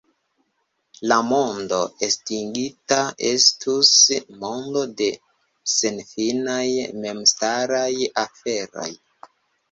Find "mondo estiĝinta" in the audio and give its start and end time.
1.31-2.97